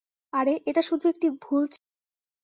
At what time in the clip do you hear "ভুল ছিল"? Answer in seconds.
1.41-1.83